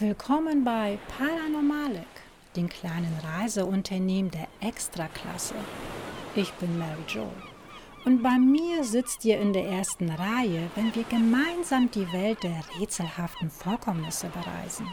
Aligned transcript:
Willkommen 0.00 0.64
bei 0.64 0.98
Paranormalik, 1.06 2.02
dem 2.56 2.68
kleinen 2.68 3.16
Reiseunternehmen 3.22 4.28
der 4.28 4.48
Extraklasse. 4.60 5.54
Ich 6.34 6.52
bin 6.54 6.76
Mary 6.76 7.04
Jo. 7.06 7.28
Und 8.04 8.20
bei 8.20 8.36
mir 8.36 8.82
sitzt 8.82 9.24
ihr 9.24 9.38
in 9.38 9.52
der 9.52 9.66
ersten 9.66 10.10
Reihe, 10.10 10.68
wenn 10.74 10.92
wir 10.96 11.04
gemeinsam 11.04 11.92
die 11.92 12.12
Welt 12.12 12.42
der 12.42 12.60
rätselhaften 12.80 13.50
Vorkommnisse 13.50 14.26
bereisen. 14.30 14.88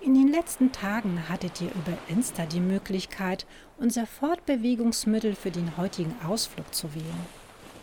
In 0.00 0.14
den 0.14 0.28
letzten 0.28 0.70
Tagen 0.70 1.28
hattet 1.28 1.60
ihr 1.60 1.72
über 1.72 1.98
Insta 2.06 2.46
die 2.46 2.60
Möglichkeit, 2.60 3.44
unser 3.78 4.06
Fortbewegungsmittel 4.06 5.34
für 5.34 5.50
den 5.50 5.76
heutigen 5.76 6.14
Ausflug 6.24 6.72
zu 6.72 6.94
wählen. 6.94 7.26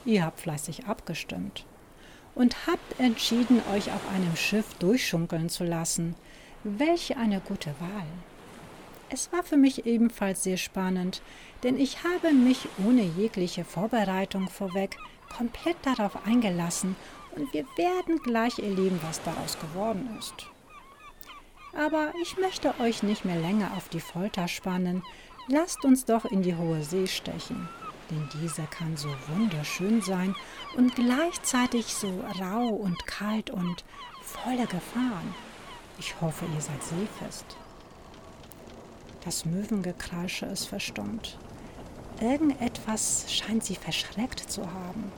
Ihr 0.05 0.23
habt 0.23 0.39
fleißig 0.39 0.85
abgestimmt 0.85 1.65
und 2.35 2.67
habt 2.67 2.99
entschieden, 2.99 3.61
euch 3.73 3.91
auf 3.91 4.01
einem 4.13 4.35
Schiff 4.35 4.73
durchschunkeln 4.75 5.49
zu 5.49 5.63
lassen. 5.63 6.15
Welch 6.63 7.17
eine 7.17 7.39
gute 7.39 7.73
Wahl. 7.79 8.07
Es 9.09 9.31
war 9.33 9.43
für 9.43 9.57
mich 9.57 9.85
ebenfalls 9.85 10.43
sehr 10.43 10.57
spannend, 10.57 11.21
denn 11.63 11.77
ich 11.77 12.03
habe 12.03 12.33
mich 12.33 12.67
ohne 12.85 13.01
jegliche 13.01 13.65
Vorbereitung 13.65 14.47
vorweg 14.47 14.97
komplett 15.35 15.77
darauf 15.83 16.25
eingelassen 16.25 16.95
und 17.35 17.53
wir 17.53 17.65
werden 17.75 18.19
gleich 18.23 18.59
erleben, 18.59 18.99
was 19.03 19.21
daraus 19.23 19.57
geworden 19.59 20.09
ist. 20.19 20.33
Aber 21.73 22.13
ich 22.21 22.37
möchte 22.37 22.73
euch 22.79 23.03
nicht 23.03 23.25
mehr 23.25 23.39
länger 23.39 23.71
auf 23.75 23.89
die 23.89 24.01
Folter 24.01 24.47
spannen. 24.47 25.03
Lasst 25.47 25.83
uns 25.83 26.05
doch 26.05 26.25
in 26.25 26.41
die 26.41 26.55
hohe 26.55 26.83
See 26.83 27.07
stechen 27.07 27.67
denn 28.11 28.29
dieser 28.41 28.67
kann 28.67 28.97
so 28.97 29.09
wunderschön 29.29 30.01
sein 30.01 30.35
und 30.75 30.95
gleichzeitig 30.95 31.93
so 31.93 32.23
rau 32.39 32.67
und 32.67 33.07
kalt 33.07 33.49
und 33.49 33.83
voller 34.21 34.67
Gefahren. 34.67 35.33
Ich 35.97 36.19
hoffe, 36.21 36.45
ihr 36.53 36.61
seid 36.61 36.83
seefest. 36.83 37.45
Das 39.23 39.45
Möwengekreische 39.45 40.45
ist 40.47 40.65
verstummt. 40.65 41.37
Irgendetwas 42.19 43.25
scheint 43.31 43.63
sie 43.63 43.75
verschreckt 43.75 44.39
zu 44.39 44.61
haben. 44.61 45.11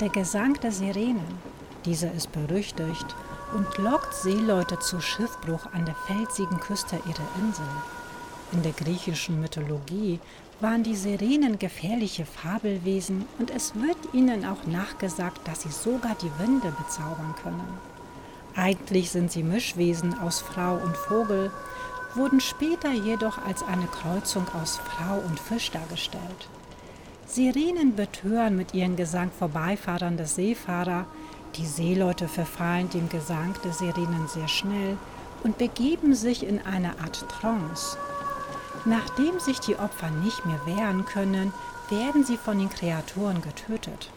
Der 0.00 0.10
Gesang 0.10 0.54
der 0.60 0.72
Sirenen, 0.72 1.38
dieser 1.84 2.12
ist 2.12 2.30
berüchtigt 2.32 3.16
und 3.56 3.78
lockt 3.78 4.12
Seeleute 4.12 4.78
zu 4.78 5.00
Schiffbruch 5.00 5.72
an 5.72 5.86
der 5.86 5.94
felsigen 5.94 6.60
Küste 6.60 6.96
ihrer 6.96 7.42
Insel. 7.42 7.64
In 8.52 8.62
der 8.62 8.72
griechischen 8.72 9.40
Mythologie 9.40 10.20
waren 10.60 10.82
die 10.82 10.94
Sirenen 10.94 11.58
gefährliche 11.58 12.26
Fabelwesen 12.26 13.24
und 13.38 13.50
es 13.50 13.74
wird 13.74 13.96
ihnen 14.12 14.44
auch 14.44 14.66
nachgesagt, 14.66 15.40
dass 15.48 15.62
sie 15.62 15.70
sogar 15.70 16.14
die 16.20 16.30
Winde 16.38 16.70
bezaubern 16.70 17.34
können. 17.42 17.78
Eigentlich 18.54 19.10
sind 19.10 19.32
sie 19.32 19.42
Mischwesen 19.42 20.18
aus 20.18 20.40
Frau 20.42 20.74
und 20.74 20.96
Vogel, 20.96 21.50
wurden 22.14 22.40
später 22.40 22.92
jedoch 22.92 23.38
als 23.46 23.62
eine 23.62 23.86
Kreuzung 23.86 24.46
aus 24.60 24.78
Frau 24.78 25.18
und 25.26 25.40
Fisch 25.40 25.70
dargestellt. 25.70 26.48
Sirenen 27.26 27.96
betören 27.96 28.56
mit 28.56 28.74
ihrem 28.74 28.96
Gesang 28.96 29.30
vorbeifahrende 29.30 30.26
Seefahrer, 30.26 31.06
die 31.56 31.66
Seeleute 31.66 32.28
verfallen 32.28 32.90
dem 32.90 33.08
Gesang 33.08 33.54
der 33.64 33.72
Sirenen 33.72 34.28
sehr 34.28 34.48
schnell 34.48 34.96
und 35.42 35.58
begeben 35.58 36.14
sich 36.14 36.46
in 36.46 36.64
eine 36.64 36.98
Art 37.00 37.24
Trance. 37.28 37.96
Nachdem 38.84 39.40
sich 39.40 39.60
die 39.60 39.76
Opfer 39.76 40.10
nicht 40.10 40.44
mehr 40.46 40.60
wehren 40.66 41.04
können, 41.04 41.52
werden 41.88 42.24
sie 42.24 42.36
von 42.36 42.58
den 42.58 42.70
Kreaturen 42.70 43.42
getötet. 43.42 44.10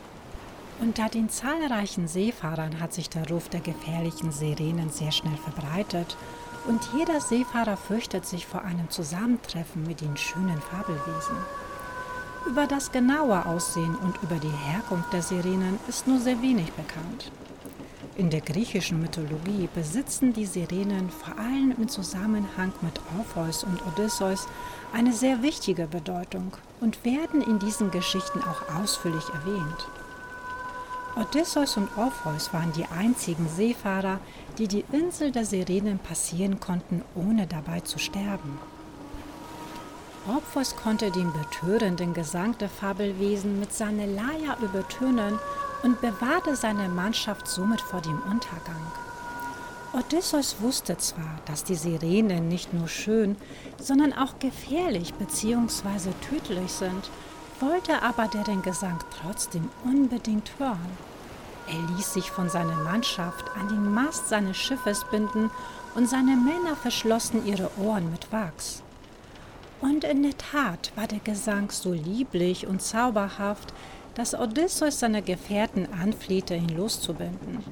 Unter 0.82 1.10
den 1.10 1.30
zahlreichen 1.30 2.08
Seefahrern 2.08 2.80
hat 2.80 2.94
sich 2.94 3.10
der 3.10 3.28
Ruf 3.30 3.50
der 3.50 3.60
gefährlichen 3.60 4.32
Sirenen 4.32 4.90
sehr 4.90 5.12
schnell 5.12 5.38
verbreitet 5.38 6.16
und 6.68 6.82
jeder 6.96 7.20
Seefahrer 7.20 7.78
fürchtet 7.78 8.26
sich 8.26 8.46
vor 8.46 8.64
einem 8.64 8.90
Zusammentreffen 8.90 9.84
mit 9.84 10.02
den 10.02 10.16
schönen 10.18 10.62
Fabelwesen. 10.62 11.36
Über 12.46 12.68
das 12.68 12.92
genaue 12.92 13.46
Aussehen 13.46 13.96
und 13.96 14.22
über 14.24 14.36
die 14.36 14.48
Herkunft 14.48 15.12
der 15.14 15.22
Sirenen 15.22 15.80
ist 15.88 16.08
nur 16.08 16.20
sehr 16.20 16.42
wenig 16.42 16.72
bekannt. 16.74 17.32
In 18.16 18.30
der 18.30 18.42
griechischen 18.42 19.00
Mythologie 19.00 19.70
besitzen 19.74 20.34
die 20.34 20.46
Sirenen 20.46 21.10
vor 21.10 21.38
allem 21.38 21.74
im 21.78 21.88
Zusammenhang 21.88 22.74
mit 22.82 23.00
Orpheus 23.18 23.64
und 23.64 23.82
Odysseus 23.88 24.48
eine 24.94 25.14
sehr 25.14 25.42
wichtige 25.42 25.88
Bedeutung 25.88 26.52
und 26.82 27.06
werden 27.06 27.42
in 27.42 27.60
diesen 27.60 27.92
Geschichten 27.92 28.42
auch 28.42 28.76
ausführlich 28.76 29.26
erwähnt. 29.30 29.88
Odysseus 31.16 31.78
und 31.78 31.90
Orpheus 31.98 32.54
waren 32.54 32.72
die 32.74 32.86
einzigen 32.86 33.48
Seefahrer, 33.48 34.20
die 34.58 34.68
die 34.68 34.86
Insel 34.92 35.32
der 35.32 35.46
Sirenen 35.46 36.00
passieren 36.00 36.60
konnten, 36.60 37.04
ohne 37.16 37.48
dabei 37.48 37.82
zu 37.82 38.00
sterben. 38.00 38.60
Orpheus 40.28 40.76
konnte 40.76 41.12
den 41.12 41.32
betörenden 41.32 42.14
Gesang 42.14 42.58
der 42.58 42.70
Fabelwesen 42.70 43.60
mit 43.60 43.74
seiner 43.74 44.06
Leier 44.06 44.58
übertönen 44.62 45.40
und 45.84 46.02
bewahrte 46.02 46.56
seine 46.56 46.90
Mannschaft 46.90 47.48
somit 47.48 47.82
vor 47.82 48.02
dem 48.02 48.22
Untergang. 48.24 48.82
Odysseus 49.94 50.58
wusste 50.60 50.98
zwar, 50.98 51.40
dass 51.46 51.64
die 51.64 51.76
Sirenen 51.76 52.48
nicht 52.48 52.74
nur 52.74 52.88
schön, 52.88 53.38
sondern 53.80 54.14
auch 54.14 54.38
gefährlich 54.38 55.14
bzw. 55.16 56.12
tödlich 56.30 56.72
sind, 56.72 57.10
wollte 57.60 58.04
aber 58.04 58.28
deren 58.28 58.62
Gesang 58.62 59.00
trotzdem 59.22 59.70
unbedingt 59.84 60.52
hören. 60.60 60.98
Er 61.68 61.96
ließ 61.96 62.14
sich 62.14 62.30
von 62.30 62.50
seiner 62.50 62.78
Mannschaft 62.78 63.46
an 63.60 63.68
den 63.68 63.94
Mast 63.94 64.28
seines 64.28 64.58
Schiffes 64.58 65.06
binden 65.10 65.50
und 65.96 66.08
seine 66.08 66.36
Männer 66.36 66.76
verschlossen 66.76 67.46
ihre 67.46 67.72
Ohren 67.80 68.12
mit 68.12 68.32
Wachs. 68.32 68.84
Und 69.82 70.04
in 70.04 70.24
der 70.24 70.38
Tat 70.38 70.92
war 70.96 71.08
der 71.08 71.20
Gesang 71.20 71.72
so 71.72 71.94
lieblich 71.94 72.68
und 72.68 72.82
zauberhaft, 72.82 73.74
dass 74.16 74.36
Odysseus 74.36 75.00
seine 75.00 75.22
Gefährten 75.22 75.88
anflehte, 75.94 76.56
ihn 76.56 76.70
loszubinden. 76.70 77.64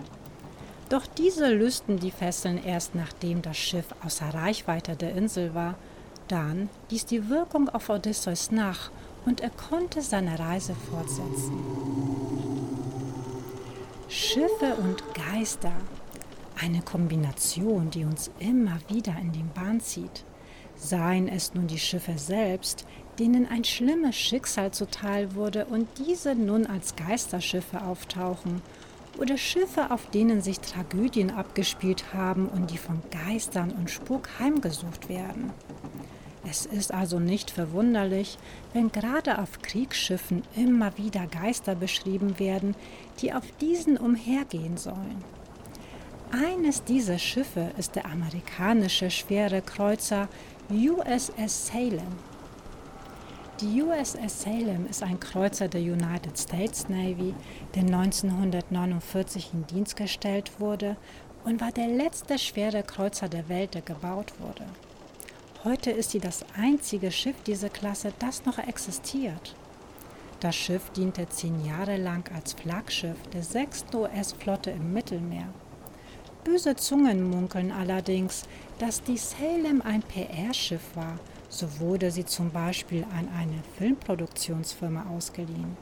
Doch 0.89 1.05
diese 1.05 1.53
lösten 1.53 1.99
die 1.99 2.11
Fesseln 2.11 2.63
erst 2.63 2.95
nachdem 2.95 3.41
das 3.41 3.57
Schiff 3.57 3.87
außer 4.05 4.33
Reichweite 4.33 4.95
der 4.95 5.13
Insel 5.15 5.53
war. 5.53 5.75
Dann 6.29 6.69
ließ 6.89 7.05
die 7.05 7.29
Wirkung 7.29 7.67
auf 7.69 7.89
Odysseus 7.89 8.51
nach 8.51 8.89
und 9.25 9.41
er 9.41 9.49
konnte 9.49 10.01
seine 10.01 10.39
Reise 10.39 10.75
fortsetzen. 10.89 11.59
Schiffe 14.07 14.75
und 14.81 15.03
Geister, 15.13 15.73
eine 16.61 16.81
Kombination, 16.81 17.89
die 17.89 18.05
uns 18.05 18.31
immer 18.39 18.79
wieder 18.87 19.15
in 19.19 19.33
den 19.33 19.49
Bahn 19.49 19.81
zieht. 19.81 20.23
Seien 20.77 21.27
es 21.27 21.53
nun 21.53 21.67
die 21.67 21.79
Schiffe 21.79 22.17
selbst, 22.17 22.85
denen 23.19 23.47
ein 23.47 23.63
schlimmes 23.63 24.15
Schicksal 24.15 24.71
zuteil 24.71 25.35
wurde 25.35 25.65
und 25.65 25.87
diese 26.05 26.35
nun 26.35 26.65
als 26.65 26.95
Geisterschiffe 26.95 27.81
auftauchen, 27.81 28.61
oder 29.19 29.37
Schiffe, 29.37 29.91
auf 29.91 30.09
denen 30.11 30.41
sich 30.41 30.59
Tragödien 30.59 31.31
abgespielt 31.31 32.13
haben 32.13 32.47
und 32.47 32.71
die 32.71 32.77
von 32.77 33.01
Geistern 33.09 33.71
und 33.71 33.89
Spuk 33.89 34.29
heimgesucht 34.39 35.09
werden. 35.09 35.51
Es 36.49 36.65
ist 36.65 36.93
also 36.93 37.19
nicht 37.19 37.51
verwunderlich, 37.51 38.37
wenn 38.73 38.91
gerade 38.91 39.39
auf 39.39 39.61
Kriegsschiffen 39.61 40.43
immer 40.55 40.97
wieder 40.97 41.27
Geister 41.27 41.75
beschrieben 41.75 42.39
werden, 42.39 42.75
die 43.19 43.33
auf 43.33 43.43
diesen 43.59 43.97
umhergehen 43.97 44.77
sollen. 44.77 45.23
Eines 46.31 46.83
dieser 46.83 47.19
Schiffe 47.19 47.71
ist 47.77 47.95
der 47.95 48.05
amerikanische 48.05 49.09
schwere 49.09 49.61
Kreuzer 49.61 50.27
USS 50.69 51.67
Salem. 51.67 52.01
Die 53.61 53.81
USS 53.81 54.41
Salem 54.41 54.85
ist 54.89 55.01
ein 55.01 55.17
Kreuzer 55.17 55.69
der 55.69 55.79
United 55.79 56.37
States 56.37 56.89
Navy, 56.89 57.33
der 57.73 57.83
1949 57.83 59.51
in 59.53 59.65
Dienst 59.65 59.95
gestellt 59.95 60.59
wurde 60.59 60.97
und 61.45 61.61
war 61.61 61.71
der 61.71 61.87
letzte 61.87 62.37
schwere 62.37 62.83
Kreuzer 62.83 63.29
der 63.29 63.47
Welt, 63.47 63.75
der 63.75 63.81
gebaut 63.81 64.33
wurde. 64.41 64.65
Heute 65.63 65.91
ist 65.91 66.11
sie 66.11 66.19
das 66.19 66.43
einzige 66.57 67.13
Schiff 67.13 67.41
dieser 67.43 67.69
Klasse, 67.69 68.11
das 68.19 68.43
noch 68.43 68.57
existiert. 68.57 69.55
Das 70.41 70.57
Schiff 70.57 70.89
diente 70.89 71.29
zehn 71.29 71.63
Jahre 71.65 71.95
lang 71.95 72.29
als 72.35 72.51
Flaggschiff 72.51 73.17
der 73.31 73.43
6. 73.43 73.85
US-Flotte 73.93 74.71
im 74.71 74.91
Mittelmeer. 74.91 75.47
Böse 76.47 76.77
Zungen 76.77 77.29
munkeln 77.29 77.73
allerdings, 77.73 78.43
dass 78.79 79.03
die 79.03 79.17
Salem 79.17 79.81
ein 79.81 80.01
PR-Schiff 80.01 80.95
war, 80.95 81.19
so 81.49 81.67
wurde 81.81 82.09
sie 82.09 82.23
zum 82.23 82.51
Beispiel 82.51 83.03
an 83.03 83.27
eine 83.37 83.61
Filmproduktionsfirma 83.77 85.07
ausgeliehen. 85.13 85.75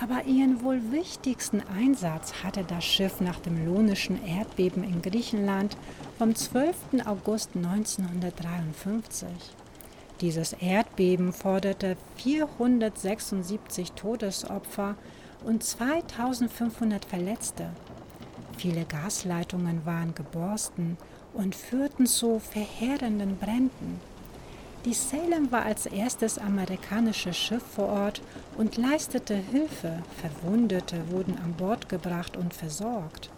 Aber 0.00 0.24
ihren 0.24 0.62
wohl 0.62 0.80
wichtigsten 0.90 1.60
Einsatz 1.60 2.32
hatte 2.42 2.64
das 2.64 2.82
Schiff 2.82 3.20
nach 3.20 3.40
dem 3.40 3.66
lonischen 3.66 4.24
Erdbeben 4.26 4.84
in 4.84 5.02
Griechenland 5.02 5.76
vom 6.16 6.34
12. 6.34 7.04
August 7.04 7.50
1953. 7.54 9.28
Dieses 10.22 10.54
Erdbeben 10.54 11.34
forderte 11.34 11.98
476 12.16 13.92
Todesopfer 13.92 14.96
und 15.44 15.62
2500 15.62 17.04
Verletzte. 17.04 17.68
Viele 18.58 18.84
Gasleitungen 18.86 19.86
waren 19.86 20.16
geborsten 20.16 20.96
und 21.32 21.54
führten 21.54 22.06
zu 22.06 22.40
verheerenden 22.40 23.36
Bränden. 23.36 24.00
Die 24.84 24.94
Salem 24.94 25.52
war 25.52 25.62
als 25.62 25.86
erstes 25.86 26.38
amerikanisches 26.38 27.36
Schiff 27.36 27.62
vor 27.62 27.86
Ort 27.86 28.20
und 28.56 28.76
leistete 28.76 29.36
Hilfe. 29.36 30.02
Verwundete 30.20 30.96
wurden 31.12 31.38
an 31.38 31.52
Bord 31.52 31.88
gebracht 31.88 32.36
und 32.36 32.52
versorgt. 32.52 33.30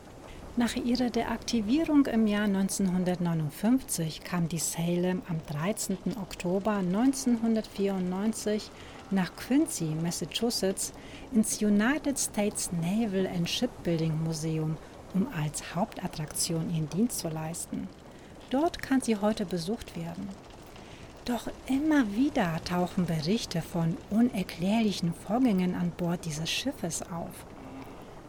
Nach 0.57 0.75
ihrer 0.75 1.11
Deaktivierung 1.11 2.07
im 2.07 2.27
Jahr 2.27 2.45
1959 2.45 4.25
kam 4.25 4.49
die 4.49 4.59
Salem 4.59 5.21
am 5.29 5.37
13. 5.47 5.99
Oktober 6.21 6.77
1994 6.77 8.71
nach 9.11 9.37
Quincy, 9.37 9.95
Massachusetts, 10.03 10.95
ins 11.35 11.61
United 11.61 12.19
States 12.19 12.71
Naval 12.73 13.27
and 13.27 13.49
Shipbuilding 13.49 14.25
Museum, 14.25 14.77
um 15.15 15.27
als 15.37 15.75
Hauptattraktion 15.75 16.75
ihren 16.75 16.89
Dienst 16.89 17.19
zu 17.19 17.29
leisten. 17.29 17.89
Dort 18.51 18.83
kann 18.83 19.01
sie 19.01 19.17
heute 19.17 19.47
besucht 19.47 19.97
werden. 19.97 20.29
Doch 21.25 21.49
immer 21.67 22.13
wieder 22.17 22.61
tauchen 22.65 23.07
Berichte 23.07 23.63
von 23.63 23.97
unerklärlichen 24.11 25.13
Vorgängen 25.13 25.75
an 25.75 25.93
Bord 25.97 26.25
dieses 26.25 26.51
Schiffes 26.51 27.03
auf. 27.03 27.47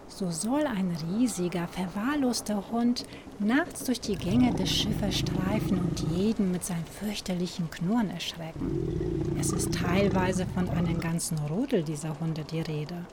So 0.08 0.30
soll 0.30 0.68
ein 0.68 0.96
riesiger, 1.10 1.68
verwahrloster 1.70 2.70
Hund 2.70 3.06
nachts 3.40 3.86
durch 3.86 4.02
die 4.02 4.18
Gänge 4.18 4.54
des 4.54 4.70
Schiffes 4.70 5.20
streifen 5.20 5.80
und 5.80 6.00
jeden 6.16 6.52
mit 6.52 6.66
seinem 6.66 6.86
fürchterlichen 6.86 7.72
Knurren 7.72 8.10
erschrecken. 8.10 9.38
Es 9.40 9.54
ist 9.54 9.74
teilweise 9.74 10.46
von 10.46 10.70
einem 10.70 11.00
ganzen 11.00 11.40
Rudel 11.40 11.84
dieser 11.84 12.20
Hunde 12.20 12.44
die 12.44 12.60
Rede. 12.60 13.06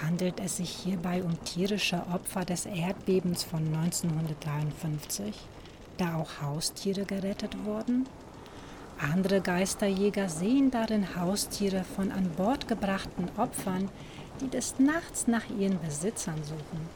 Handelt 0.00 0.40
es 0.40 0.56
sich 0.56 0.70
hierbei 0.70 1.22
um 1.22 1.42
tierische 1.44 2.06
Opfer 2.12 2.44
des 2.44 2.66
Erdbebens 2.66 3.44
von 3.44 3.66
1953, 3.74 5.34
da 5.98 6.16
auch 6.16 6.40
Haustiere 6.40 7.04
gerettet 7.04 7.64
wurden? 7.64 8.06
Andere 8.98 9.40
Geisterjäger 9.40 10.28
sehen 10.28 10.70
darin 10.70 11.16
Haustiere 11.16 11.84
von 11.84 12.10
an 12.10 12.30
Bord 12.36 12.68
gebrachten 12.68 13.28
Opfern, 13.36 13.90
die 14.40 14.48
des 14.48 14.78
Nachts 14.78 15.26
nach 15.26 15.44
ihren 15.58 15.80
Besitzern 15.80 16.42
suchen. 16.42 16.88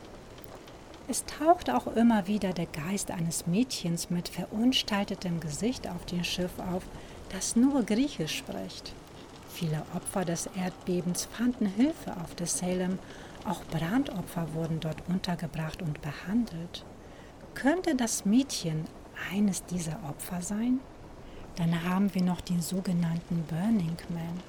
Es 1.09 1.25
taucht 1.25 1.71
auch 1.71 1.87
immer 1.89 2.27
wieder 2.27 2.53
der 2.53 2.67
Geist 2.67 3.11
eines 3.11 3.47
Mädchens 3.47 4.11
mit 4.11 4.29
verunstaltetem 4.29 5.39
Gesicht 5.41 5.87
auf 5.89 6.05
dem 6.07 6.25
Schiff 6.25 6.59
auf, 6.59 6.83
das 7.33 7.57
nur 7.57 7.83
Griechisch 7.85 8.39
spricht. 8.39 8.93
Viele 9.57 9.87
Opfer 9.95 10.27
des 10.27 10.51
Erdbebens 10.55 11.25
fanden 11.33 11.65
Hilfe 11.65 12.15
auf 12.23 12.35
der 12.35 12.47
Salem, 12.47 12.99
auch 13.47 13.65
Brandopfer 13.65 14.53
wurden 14.53 14.81
dort 14.81 15.09
untergebracht 15.09 15.81
und 15.81 16.03
behandelt. 16.03 16.85
Könnte 17.55 17.95
das 17.95 18.27
Mädchen 18.27 18.85
eines 19.33 19.65
dieser 19.65 19.99
Opfer 20.11 20.43
sein? 20.43 20.81
Dann 21.57 21.85
haben 21.85 22.15
wir 22.15 22.21
noch 22.21 22.43
den 22.43 22.61
sogenannten 22.61 23.45
Burning 23.49 23.97
Man. 24.11 24.43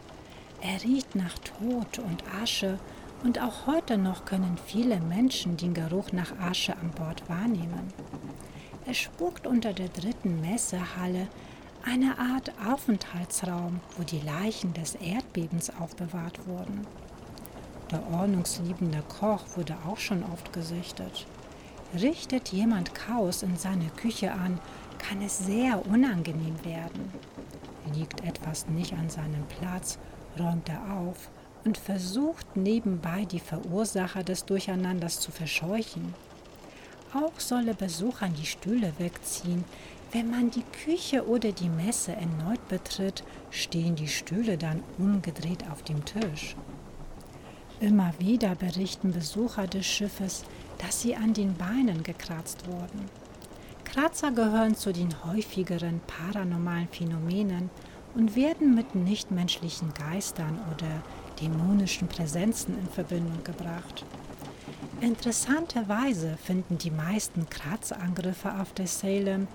Er 0.59 0.83
riecht 0.83 1.15
nach 1.15 1.37
Tod 1.37 1.99
und 1.99 2.21
Asche 2.43 2.77
und 3.23 3.41
auch 3.41 3.65
heute 3.65 3.97
noch 3.97 4.25
können 4.25 4.57
viele 4.65 4.99
Menschen 4.99 5.55
den 5.55 5.73
Geruch 5.73 6.11
nach 6.11 6.37
Asche 6.41 6.75
an 6.75 6.91
Bord 6.91 7.29
wahrnehmen. 7.29 7.93
Er 8.85 8.93
spukt 8.93 9.47
unter 9.47 9.71
der 9.71 9.87
dritten 9.87 10.41
Messehalle, 10.41 11.29
eine 11.87 12.19
Art 12.19 12.51
Aufenthaltsraum, 12.67 13.79
wo 13.95 14.03
die 14.03 14.19
Leichen 14.19 14.73
des 14.73 14.95
Erdbebens 14.95 15.71
aufbewahrt 15.79 16.45
wurden. 16.45 16.85
Der 17.91 18.05
ordnungsliebende 18.11 19.01
Koch 19.07 19.45
wurde 19.55 19.77
auch 19.87 19.97
schon 19.97 20.23
oft 20.23 20.51
gesichtet. 20.51 21.25
Richtet 21.93 22.49
jemand 22.49 22.93
Chaos 22.93 23.41
in 23.41 23.55
seine 23.55 23.87
Küche 23.95 24.33
an, 24.33 24.59
kann 24.97 25.21
es 25.21 25.37
sehr 25.37 25.85
unangenehm 25.85 26.63
werden. 26.65 27.13
Liegt 27.93 28.21
etwas 28.25 28.67
nicht 28.67 28.93
an 28.93 29.09
seinem 29.09 29.45
Platz 29.59 29.97
räumt 30.37 30.67
er 30.67 30.97
auf 30.97 31.29
und 31.63 31.77
versucht 31.77 32.57
nebenbei 32.57 33.23
die 33.25 33.39
Verursacher 33.39 34.23
des 34.23 34.45
Durcheinanders 34.45 35.21
zu 35.21 35.31
verscheuchen. 35.31 36.13
Auch 37.13 37.39
solle 37.39 37.73
Besuchern 37.73 38.33
die 38.33 38.45
Stühle 38.45 38.91
wegziehen. 38.97 39.63
Wenn 40.17 40.31
man 40.31 40.49
die 40.49 40.63
Küche 40.83 41.27
oder 41.27 41.51
die 41.51 41.69
Messe 41.69 42.11
erneut 42.11 42.67
betritt, 42.69 43.23
stehen 43.51 43.95
die 43.95 44.07
Stühle 44.07 44.57
dann 44.57 44.81
umgedreht 44.97 45.69
auf 45.71 45.83
dem 45.83 46.03
Tisch. 46.05 46.55
Immer 47.81 48.11
wieder 48.17 48.55
berichten 48.55 49.11
Besucher 49.11 49.67
des 49.67 49.85
Schiffes, 49.85 50.43
dass 50.79 51.03
sie 51.03 51.15
an 51.15 51.35
den 51.35 51.53
Beinen 51.53 52.01
gekratzt 52.01 52.65
wurden. 52.65 53.11
Kratzer 53.83 54.31
gehören 54.31 54.75
zu 54.75 54.91
den 54.91 55.23
häufigeren 55.23 56.01
paranormalen 56.07 56.87
Phänomenen 56.87 57.69
und 58.15 58.35
werden 58.35 58.73
mit 58.73 58.95
nichtmenschlichen 58.95 59.93
Geistern 59.93 60.59
oder 60.73 61.03
dämonischen 61.39 62.07
Präsenzen 62.07 62.75
in 62.79 62.87
Verbindung 62.87 63.43
gebracht. 63.43 64.03
Interessanterweise 64.99 66.37
finden 66.43 66.79
die 66.79 66.89
meisten 66.89 67.47
Kratzangriffe 67.51 68.59
auf 68.59 68.73
der 68.73 68.87
Salem 68.87 69.47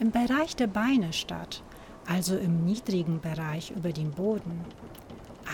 im 0.00 0.10
Bereich 0.10 0.56
der 0.56 0.66
Beine 0.66 1.12
statt, 1.12 1.62
also 2.06 2.36
im 2.36 2.64
niedrigen 2.64 3.20
Bereich 3.20 3.70
über 3.70 3.92
dem 3.92 4.10
Boden. 4.10 4.64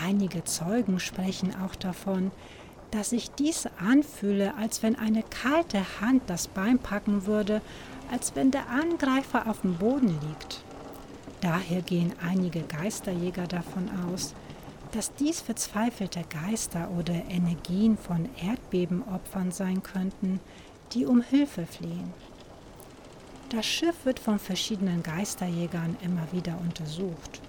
Einige 0.05 0.43
Zeugen 0.45 0.99
sprechen 0.99 1.53
auch 1.63 1.75
davon, 1.75 2.31
dass 2.91 3.09
sich 3.09 3.29
dies 3.31 3.67
anfühle, 3.79 4.55
als 4.55 4.81
wenn 4.81 4.95
eine 4.95 5.23
kalte 5.23 5.83
Hand 5.99 6.23
das 6.27 6.47
Bein 6.47 6.79
packen 6.79 7.25
würde, 7.25 7.61
als 8.09 8.35
wenn 8.35 8.51
der 8.51 8.69
Angreifer 8.69 9.49
auf 9.49 9.61
dem 9.61 9.75
Boden 9.75 10.17
liegt. 10.27 10.63
Daher 11.41 11.81
gehen 11.81 12.13
einige 12.25 12.61
Geisterjäger 12.61 13.47
davon 13.47 13.89
aus, 14.09 14.33
dass 14.93 15.13
dies 15.15 15.41
verzweifelte 15.41 16.21
Geister 16.29 16.89
oder 16.97 17.13
Energien 17.29 17.97
von 17.97 18.29
Erdbebenopfern 18.41 19.51
sein 19.51 19.83
könnten, 19.83 20.39
die 20.93 21.05
um 21.05 21.21
Hilfe 21.21 21.65
fliehen. 21.65 22.13
Das 23.49 23.65
Schiff 23.65 24.03
wird 24.03 24.19
von 24.19 24.39
verschiedenen 24.39 25.03
Geisterjägern 25.03 25.95
immer 26.03 26.27
wieder 26.33 26.59
untersucht. 26.59 27.41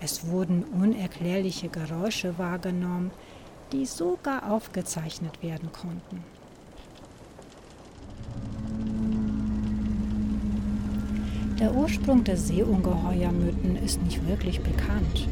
Es 0.00 0.26
wurden 0.26 0.64
unerklärliche 0.64 1.68
Geräusche 1.68 2.36
wahrgenommen, 2.38 3.12
die 3.72 3.86
sogar 3.86 4.50
aufgezeichnet 4.50 5.42
werden 5.44 5.70
konnten. 5.70 6.24
Der 11.60 11.72
Ursprung 11.72 12.24
der 12.24 12.36
Seeungeheuermythen 12.36 13.76
ist 13.76 14.02
nicht 14.02 14.26
wirklich 14.26 14.60
bekannt. 14.60 15.28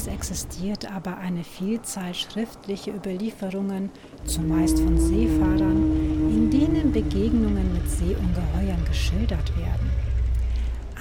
Es 0.00 0.06
existiert 0.06 0.90
aber 0.90 1.18
eine 1.18 1.44
Vielzahl 1.44 2.14
schriftlicher 2.14 2.94
Überlieferungen, 2.94 3.90
zumeist 4.24 4.78
von 4.78 4.98
Seefahrern, 4.98 6.30
in 6.30 6.50
denen 6.50 6.90
Begegnungen 6.90 7.74
mit 7.74 7.90
Seeungeheuern 7.90 8.82
geschildert 8.86 9.54
werden. 9.58 9.90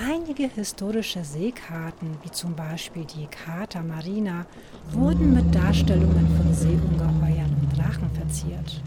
Einige 0.06 0.50
historische 0.50 1.24
Seekarten, 1.24 2.10
wie 2.24 2.32
zum 2.32 2.58
Beispiel 2.58 3.06
die 3.06 3.28
Carta 3.28 3.82
Marina, 3.82 4.46
wurden 4.92 5.34
mit 5.34 5.56
Darstellungen 5.56 6.28
von 6.36 6.54
Seeungeheuern 6.54 7.56
und 7.62 7.78
Drachen 7.78 8.10
verziert. 8.12 8.82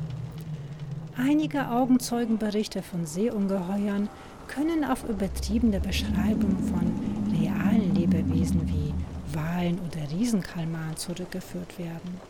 Einige 1.17 1.71
Augenzeugenberichte 1.71 2.83
von 2.83 3.07
Seeungeheuern 3.07 4.11
können 4.47 4.85
auf 4.85 5.09
übertriebene 5.09 5.81
Beschreibungen 5.81 6.59
von 6.59 7.33
realen 7.35 7.95
Lebewesen 7.95 8.69
wie 8.69 8.93
Walen 9.35 9.79
oder 9.81 10.11
Riesenkalmaren 10.11 10.97
zurückgeführt 10.97 11.79
werden. 11.79 12.21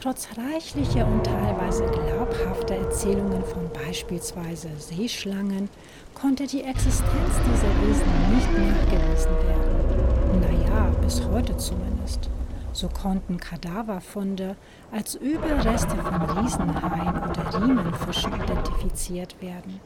Trotz 0.00 0.28
reichlicher 0.36 1.06
und 1.06 1.24
teilweise 1.24 1.84
glaubhafter 1.86 2.76
Erzählungen 2.76 3.42
von 3.44 3.68
beispielsweise 3.72 4.68
Seeschlangen 4.78 5.68
konnte 6.14 6.46
die 6.46 6.62
Existenz 6.62 7.34
dieser 7.44 7.72
Wesen 7.82 8.34
nicht 8.34 8.52
nachgewiesen 8.52 9.32
werden. 9.48 10.40
Naja, 10.40 10.90
bis 11.02 11.24
heute 11.24 11.56
zumindest. 11.56 12.28
So 12.72 12.88
konnten 12.88 13.38
Kadaverfunde 13.38 14.54
als 14.92 15.14
Überreste 15.14 15.96
von 15.96 16.38
Riesenhaien 16.38 17.30
oder 17.30 17.60
Riemenfischen 17.60 18.34
identifiziert 18.34 19.40
werden. 19.40 19.80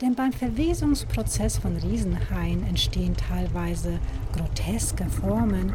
Denn 0.00 0.14
beim 0.14 0.32
Verwesungsprozess 0.32 1.58
von 1.58 1.76
Riesenhaien 1.76 2.64
entstehen 2.66 3.16
teilweise 3.16 3.98
groteske 4.32 5.06
Formen, 5.06 5.72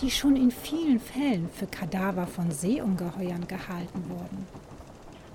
die 0.00 0.10
schon 0.10 0.36
in 0.36 0.50
vielen 0.50 0.98
Fällen 0.98 1.48
für 1.50 1.66
Kadaver 1.66 2.26
von 2.26 2.50
Seeungeheuern 2.50 3.46
gehalten 3.46 4.04
wurden. 4.08 4.46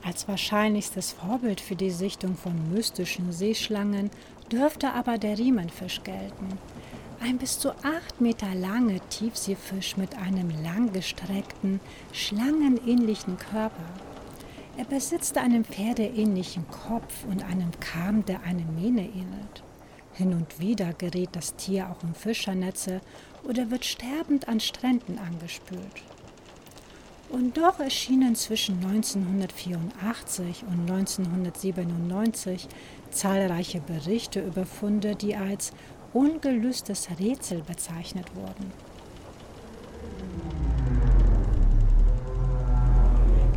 Als 0.04 0.28
wahrscheinlichstes 0.28 1.12
Vorbild 1.12 1.62
für 1.62 1.76
die 1.76 1.92
Sichtung 1.92 2.36
von 2.36 2.74
mystischen 2.74 3.32
Seeschlangen 3.32 4.10
dürfte 4.52 4.94
aber 4.94 5.20
der 5.20 5.38
Riemenfisch 5.38 6.02
gelten. 6.04 6.58
Ein 7.24 7.38
bis 7.38 7.60
zu 7.60 7.70
acht 7.70 8.20
Meter 8.20 8.56
lange 8.56 9.00
Tiefseefisch 9.10 9.98
mit 9.98 10.18
einem 10.18 10.50
langgestreckten, 10.64 11.80
schlangenähnlichen 12.12 13.38
Körper. 13.38 13.84
Er 14.78 14.86
besitzt 14.86 15.38
einen 15.38 15.66
pferdeähnlichen 15.66 16.66
Kopf 16.70 17.26
und 17.30 17.44
einen 17.44 17.72
Kamm, 17.80 18.26
der 18.26 18.44
eine 18.44 18.64
Mähne 18.64 19.02
ähnelt. 19.02 19.64
Hin 20.14 20.34
und 20.34 20.60
wieder 20.60 20.94
gerät 20.94 21.30
das 21.34 21.56
Tier 21.56 21.90
auch 21.90 22.04
in 22.04 22.14
Fischernetze 22.14 23.02
oder 23.44 23.70
wird 23.70 23.86
sterbend 23.86 24.48
an 24.48 24.60
Stränden 24.60 25.20
angespült. 25.20 26.04
Und 27.30 27.58
doch 27.58 27.80
erschienen 27.80 28.36
zwischen 28.36 28.76
1984 28.86 30.64
und 30.64 30.92
1997 30.92 32.68
zahlreiche 33.10 33.80
Berichte 33.80 34.42
über 34.42 34.66
Funde, 34.66 35.16
die 35.16 35.36
als 35.36 35.72
ungelöstes 36.14 37.08
Rätsel 37.20 37.62
bezeichnet 37.62 38.28
wurden. 38.36 38.72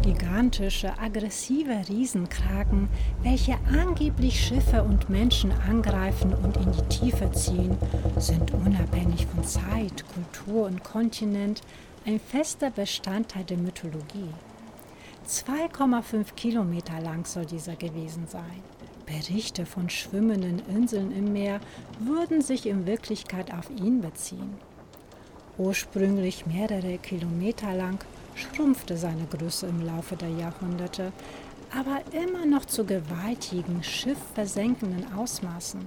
Gigantische, 0.05 0.93
aggressive 0.99 1.81
Riesenkraken, 1.89 2.91
welche 3.23 3.57
angeblich 3.73 4.39
Schiffe 4.39 4.83
und 4.83 5.09
Menschen 5.09 5.51
angreifen 5.51 6.35
und 6.35 6.59
in 6.59 6.73
die 6.73 6.89
Tiefe 6.95 7.33
ziehen, 7.33 7.75
sind 8.19 8.53
unabhängig 8.53 9.25
von 9.25 9.43
Zeit, 9.45 10.05
Kultur 10.13 10.67
und 10.67 10.85
Kontinent 10.85 11.63
ein 12.05 12.21
fester 12.21 12.69
Bestandteil 12.71 13.45
der 13.45 13.57
Mythologie. 13.57 14.29
2,5 15.27 16.35
Kilometer 16.37 17.01
lang 17.01 17.25
soll 17.25 17.47
dieser 17.47 17.77
gewesen 17.77 18.27
sein. 18.29 18.63
Berichte 19.07 19.65
von 19.65 19.89
schwimmenden 19.89 20.61
Inseln 20.69 21.13
im 21.13 21.33
Meer 21.33 21.61
würden 21.99 22.43
sich 22.43 22.67
in 22.67 22.87
Wirklichkeit 22.87 23.55
auf 23.55 23.71
ihn 23.71 24.03
beziehen. 24.03 24.53
Ursprünglich 25.57 26.45
mehrere 26.45 26.99
Kilometer 26.99 27.73
lang 27.75 28.05
schrumpfte 28.35 28.97
seine 28.97 29.27
Größe 29.27 29.67
im 29.67 29.85
Laufe 29.85 30.17
der 30.17 30.31
Jahrhunderte, 30.31 31.13
aber 31.77 32.01
immer 32.13 32.47
noch 32.47 32.65
zu 32.65 32.85
gewaltigen, 32.85 33.83
schiffversenkenden 33.83 35.13
Ausmaßen. 35.15 35.81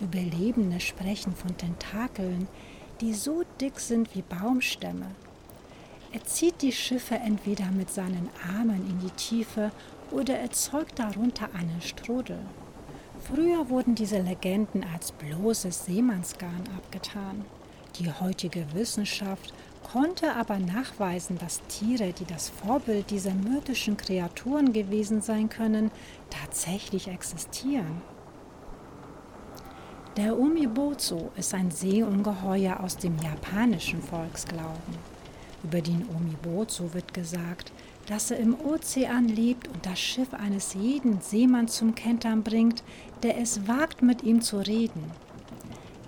Überlebende 0.00 0.80
sprechen 0.80 1.34
von 1.34 1.56
Tentakeln, 1.56 2.48
die 3.00 3.14
so 3.14 3.42
dick 3.60 3.78
sind 3.78 4.14
wie 4.14 4.22
Baumstämme. 4.22 5.06
Er 6.12 6.24
zieht 6.24 6.62
die 6.62 6.72
Schiffe 6.72 7.16
entweder 7.16 7.70
mit 7.70 7.90
seinen 7.90 8.28
Armen 8.56 8.88
in 8.88 9.00
die 9.00 9.10
Tiefe 9.10 9.70
oder 10.10 10.38
erzeugt 10.38 10.98
darunter 10.98 11.48
einen 11.54 11.80
Strudel. 11.82 12.38
Früher 13.24 13.68
wurden 13.68 13.94
diese 13.94 14.20
Legenden 14.20 14.84
als 14.94 15.12
bloßes 15.12 15.86
Seemannsgarn 15.86 16.64
abgetan. 16.76 17.44
Die 17.98 18.10
heutige 18.12 18.66
Wissenschaft 18.74 19.52
konnte 19.92 20.34
aber 20.34 20.58
nachweisen, 20.58 21.38
dass 21.38 21.62
Tiere, 21.68 22.12
die 22.12 22.24
das 22.24 22.48
Vorbild 22.48 23.10
dieser 23.10 23.34
mythischen 23.34 23.96
Kreaturen 23.96 24.72
gewesen 24.72 25.22
sein 25.22 25.48
können, 25.48 25.92
tatsächlich 26.28 27.08
existieren. 27.08 28.02
Der 30.16 30.38
Umibozu 30.38 31.30
ist 31.36 31.54
ein 31.54 31.70
Seeungeheuer 31.70 32.80
aus 32.80 32.96
dem 32.96 33.16
japanischen 33.18 34.02
Volksglauben. 34.02 35.16
Über 35.62 35.80
den 35.80 36.06
Omibozu 36.08 36.92
wird 36.92 37.14
gesagt, 37.14 37.70
dass 38.08 38.30
er 38.30 38.38
im 38.38 38.58
Ozean 38.58 39.28
lebt 39.28 39.68
und 39.68 39.84
das 39.86 40.00
Schiff 40.00 40.34
eines 40.34 40.74
jeden 40.74 41.20
Seemanns 41.20 41.76
zum 41.76 41.94
Kentern 41.94 42.42
bringt, 42.42 42.82
der 43.22 43.38
es 43.38 43.68
wagt, 43.68 44.02
mit 44.02 44.22
ihm 44.22 44.40
zu 44.40 44.58
reden. 44.58 45.10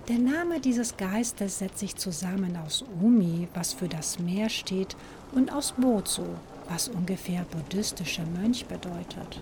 Der 0.09 0.17
Name 0.17 0.59
dieses 0.59 0.97
Geistes 0.97 1.59
setzt 1.59 1.77
sich 1.77 1.95
zusammen 1.95 2.57
aus 2.57 2.83
Umi, 2.99 3.47
was 3.53 3.73
für 3.73 3.87
das 3.87 4.17
Meer 4.17 4.49
steht, 4.49 4.95
und 5.33 5.53
aus 5.53 5.75
Bozu, 5.77 6.23
was 6.67 6.89
ungefähr 6.89 7.45
buddhistischer 7.51 8.25
Mönch 8.25 8.65
bedeutet. 8.65 9.39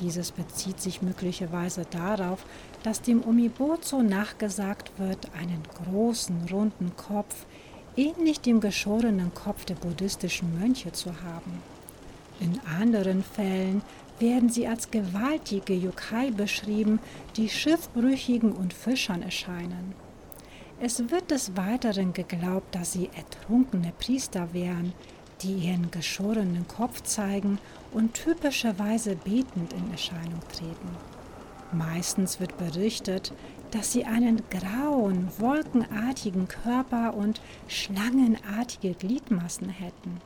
Dieses 0.00 0.32
bezieht 0.32 0.80
sich 0.80 1.02
möglicherweise 1.02 1.84
darauf, 1.90 2.46
dass 2.82 3.02
dem 3.02 3.20
Umibozu 3.20 4.00
nachgesagt 4.00 4.90
wird, 4.96 5.28
einen 5.38 5.62
großen, 5.84 6.48
runden 6.50 6.92
Kopf, 6.96 7.44
ähnlich 7.94 8.40
dem 8.40 8.60
geschorenen 8.60 9.34
Kopf 9.34 9.66
der 9.66 9.74
buddhistischen 9.74 10.58
Mönche 10.58 10.92
zu 10.92 11.10
haben. 11.10 11.62
In 12.40 12.58
anderen 12.80 13.22
Fällen 13.22 13.82
werden 14.20 14.48
sie 14.48 14.66
als 14.66 14.90
gewaltige 14.90 15.74
Yokai 15.74 16.30
beschrieben, 16.30 17.00
die 17.36 17.48
Schiffbrüchigen 17.48 18.52
und 18.52 18.72
Fischern 18.72 19.22
erscheinen. 19.22 19.94
Es 20.80 21.10
wird 21.10 21.30
des 21.30 21.56
Weiteren 21.56 22.12
geglaubt, 22.12 22.74
dass 22.74 22.92
sie 22.92 23.10
ertrunkene 23.14 23.92
Priester 23.98 24.52
wären, 24.52 24.92
die 25.42 25.52
ihren 25.52 25.90
geschorenen 25.90 26.66
Kopf 26.68 27.02
zeigen 27.02 27.58
und 27.92 28.14
typischerweise 28.14 29.16
betend 29.16 29.72
in 29.72 29.90
Erscheinung 29.90 30.40
treten. 30.52 30.88
Meistens 31.72 32.40
wird 32.40 32.56
berichtet, 32.58 33.32
dass 33.70 33.92
sie 33.92 34.04
einen 34.04 34.42
grauen, 34.50 35.28
wolkenartigen 35.38 36.48
Körper 36.48 37.14
und 37.14 37.40
schlangenartige 37.68 38.94
Gliedmaßen 38.94 39.68
hätten. 39.68 40.20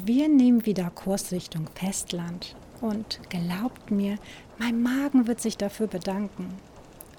Wir 0.00 0.26
nehmen 0.26 0.64
wieder 0.64 0.88
Kurs 0.88 1.32
Richtung 1.32 1.68
Festland 1.74 2.56
und 2.80 3.20
glaubt 3.28 3.90
mir, 3.90 4.16
mein 4.58 4.82
Magen 4.82 5.26
wird 5.26 5.42
sich 5.42 5.58
dafür 5.58 5.86
bedanken. 5.86 6.48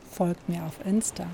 Folgt 0.10 0.50
mir 0.50 0.64
auf 0.64 0.84
Insta. 0.84 1.28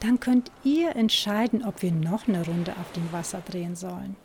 Dann 0.00 0.18
könnt 0.18 0.50
ihr 0.64 0.96
entscheiden, 0.96 1.64
ob 1.64 1.82
wir 1.82 1.92
noch 1.92 2.26
eine 2.26 2.44
Runde 2.44 2.72
auf 2.80 2.90
dem 2.92 3.12
Wasser 3.12 3.40
drehen 3.48 3.76
sollen. 3.76 4.16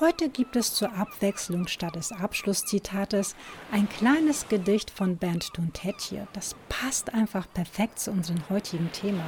Heute 0.00 0.28
gibt 0.28 0.54
es 0.54 0.74
zur 0.74 0.92
Abwechslung 0.92 1.66
statt 1.66 1.94
des 1.94 2.12
Abschlusszitates 2.12 3.34
ein 3.72 3.88
kleines 3.88 4.48
Gedicht 4.48 4.90
von 4.90 5.16
Bernd 5.16 5.52
Tuntetje. 5.54 6.28
Das 6.34 6.56
passt 6.68 7.14
einfach 7.14 7.46
perfekt 7.54 8.00
zu 8.00 8.10
unserem 8.10 8.42
heutigen 8.50 8.92
Thema. 8.92 9.24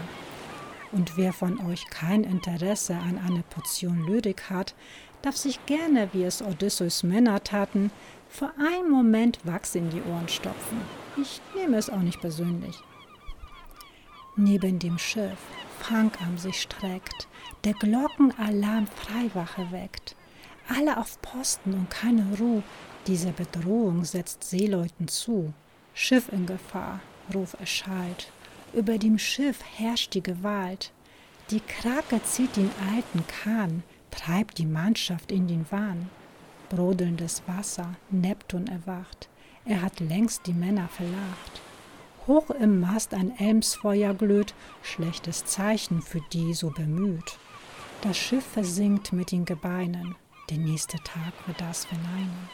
Und 0.93 1.17
wer 1.17 1.33
von 1.33 1.59
euch 1.67 1.87
kein 1.89 2.25
Interesse 2.25 2.95
an 2.95 3.19
einer 3.19 3.43
Portion 3.43 4.07
Lyrik 4.07 4.51
hat, 4.51 4.75
darf 5.23 5.37
sich 5.37 5.65
gerne, 5.67 6.09
wie 6.13 6.25
es 6.25 6.43
Odysseus 6.43 7.03
Männer 7.03 7.43
taten, 7.43 7.91
für 8.29 8.51
einen 8.59 8.91
Moment 8.91 9.39
Wachs 9.45 9.75
in 9.75 9.91
die 9.91 10.03
Ohren 10.03 10.29
stopfen. 10.29 10.81
Ich 11.21 11.41
nehme 11.55 11.77
es 11.77 11.91
auch 11.91 12.01
nicht 12.01 12.21
persönlich. 12.21 12.77
Neben 14.37 14.79
dem 14.79 14.99
Schiff 14.99 15.39
Fangarm 15.81 16.39
sich 16.39 16.63
streckt, 16.63 17.29
der 17.65 17.75
Glockenalarm 17.75 18.87
Freiwache 18.87 19.71
weckt 19.71 20.17
alle 20.69 20.97
auf 20.97 21.21
Posten 21.23 21.75
und 21.75 21.91
keine 21.91 22.25
Ruhe. 22.39 22.63
Diese 23.07 23.33
Bedrohung 23.33 24.05
setzt 24.05 24.45
Seeleuten 24.45 25.09
zu. 25.09 25.53
Schiff 25.95 26.31
in 26.33 26.47
Gefahr, 26.47 27.01
Ruf 27.35 27.55
erschallt. 27.59 28.31
Über 28.73 28.99
dem 28.99 29.19
Schiff 29.19 29.59
herrscht 29.77 30.15
die 30.15 30.23
Gewalt. 30.23 30.93
Die 31.51 31.61
Krake 31.61 32.23
zieht 32.25 32.57
den 32.57 32.71
alten 32.95 33.25
Kahn, 33.27 33.83
treibt 34.13 34.59
die 34.59 34.67
Mannschaft 34.67 35.33
in 35.33 35.49
den 35.49 35.67
Wahn. 35.73 36.09
Brodelndes 36.69 37.43
Wasser, 37.47 37.95
Neptun 38.11 38.69
erwacht. 38.69 39.29
Er 39.65 39.83
hat 39.83 39.99
längst 39.99 40.47
die 40.47 40.53
Männer 40.53 40.89
verlacht. 40.89 41.61
Hoch 42.27 42.51
im 42.51 42.81
Mast 42.81 43.15
ein 43.15 43.37
Elmsfeuer 43.37 44.15
glüht, 44.15 44.55
schlechtes 44.83 45.45
Zeichen 45.45 46.03
für 46.03 46.21
die 46.33 46.55
so 46.55 46.71
bemüht. 46.71 47.39
Das 48.03 48.17
Schiff 48.17 48.45
versinkt 48.45 49.13
mit 49.13 49.33
den 49.33 49.45
Gebeinen, 49.45 50.15
der 50.51 50.59
nächste 50.59 50.99
Tag 50.99 51.33
wird 51.47 51.61
das 51.61 51.85
verneinen. 51.85 52.49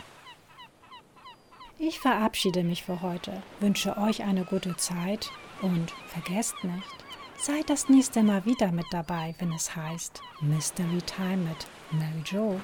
Ich 1.78 2.00
verabschiede 2.00 2.64
mich 2.64 2.82
für 2.82 3.02
heute, 3.02 3.42
wünsche 3.60 3.96
euch 3.98 4.24
eine 4.24 4.44
gute 4.44 4.76
Zeit 4.76 5.30
und 5.62 5.92
vergesst 6.08 6.64
nicht, 6.64 7.04
seid 7.38 7.70
das 7.70 7.88
nächste 7.88 8.22
Mal 8.22 8.44
wieder 8.44 8.72
mit 8.72 8.86
dabei, 8.90 9.34
wenn 9.38 9.52
es 9.52 9.74
heißt 9.74 10.20
Mystery 10.40 11.00
Time 11.02 11.36
mit 11.36 11.66
Mary 11.92 12.22
Joe. 12.24 12.60